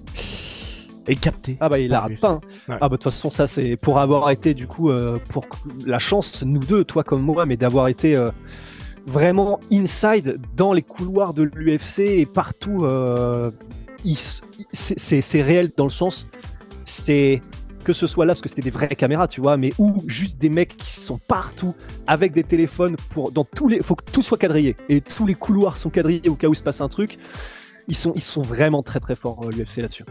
et 1.10 1.16
capté. 1.16 1.56
Ah 1.60 1.68
bah 1.68 1.78
il 1.78 1.92
a 1.92 2.08
pas. 2.20 2.28
Hein. 2.28 2.40
Ah 2.68 2.78
bah 2.78 2.88
de 2.90 2.94
toute 2.94 3.04
façon 3.04 3.30
ça 3.30 3.46
c'est 3.46 3.76
pour 3.76 3.98
avoir 3.98 4.30
été 4.30 4.54
du 4.54 4.66
coup 4.66 4.90
euh, 4.90 5.18
pour 5.30 5.44
la 5.84 5.98
chance 5.98 6.44
nous 6.44 6.60
deux 6.60 6.84
toi 6.84 7.02
comme 7.02 7.22
moi 7.22 7.46
mais 7.46 7.56
d'avoir 7.56 7.88
été 7.88 8.16
euh, 8.16 8.30
vraiment 9.06 9.58
inside 9.72 10.38
dans 10.56 10.72
les 10.72 10.82
couloirs 10.82 11.34
de 11.34 11.42
l'UFC 11.42 11.98
et 11.98 12.26
partout 12.26 12.84
euh, 12.84 13.50
c'est 14.72 15.42
réel 15.42 15.70
dans 15.76 15.84
le 15.84 15.90
sens 15.90 16.28
c'est 16.84 17.40
que 17.82 17.92
ce 17.92 18.06
soit 18.06 18.24
là 18.24 18.34
parce 18.34 18.42
que 18.42 18.48
c'était 18.48 18.62
des 18.62 18.70
vraies 18.70 18.88
caméras 18.88 19.26
tu 19.26 19.40
vois 19.40 19.56
mais 19.56 19.72
ou 19.78 20.04
juste 20.06 20.38
des 20.38 20.48
mecs 20.48 20.76
qui 20.76 20.92
sont 20.92 21.18
partout 21.18 21.74
avec 22.06 22.32
des 22.32 22.44
téléphones 22.44 22.94
pour 23.10 23.32
dans 23.32 23.44
tous 23.44 23.66
les 23.66 23.80
faut 23.80 23.96
que 23.96 24.04
tout 24.04 24.22
soit 24.22 24.38
quadrillé 24.38 24.76
et 24.88 25.00
tous 25.00 25.26
les 25.26 25.34
couloirs 25.34 25.76
sont 25.76 25.90
quadrillés 25.90 26.28
au 26.28 26.36
cas 26.36 26.46
où 26.46 26.52
il 26.52 26.56
se 26.56 26.62
passe 26.62 26.80
un 26.80 26.88
truc 26.88 27.18
ils 27.88 27.96
sont 27.96 28.12
ils 28.14 28.22
sont 28.22 28.42
vraiment 28.42 28.84
très 28.84 29.00
très 29.00 29.16
forts 29.16 29.50
l'UFC 29.50 29.78
là-dessus 29.78 30.04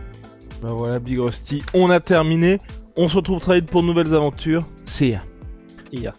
bah 0.61 0.73
voilà, 0.73 0.99
Big 0.99 1.19
Rusty, 1.19 1.63
on 1.73 1.89
a 1.89 1.99
terminé. 1.99 2.59
On 2.97 3.07
se 3.07 3.15
retrouve 3.15 3.39
très 3.39 3.55
vite 3.61 3.69
pour 3.69 3.81
de 3.81 3.87
nouvelles 3.87 4.13
aventures. 4.13 4.65
See 4.85 5.11
ya. 5.11 5.21
See 5.91 6.01
ya. 6.01 6.13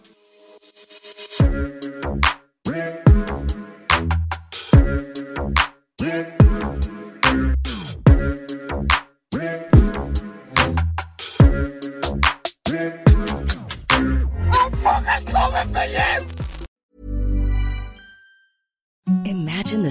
imagine 19.71 19.83
the 19.83 19.91